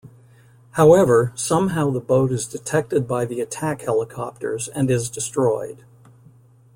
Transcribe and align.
However, 0.71 1.31
somehow 1.35 1.91
the 1.91 1.99
boat 1.99 2.31
is 2.31 2.47
detected 2.47 3.07
by 3.07 3.23
the 3.23 3.39
attack 3.39 3.81
helicopters 3.81 4.67
and 4.67 4.89
is 4.89 5.11
destroyed. 5.11 5.83